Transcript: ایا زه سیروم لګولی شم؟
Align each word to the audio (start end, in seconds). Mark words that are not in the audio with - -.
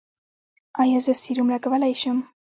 ایا 0.81 0.99
زه 1.05 1.13
سیروم 1.21 1.47
لګولی 1.53 1.93
شم؟ 2.01 2.17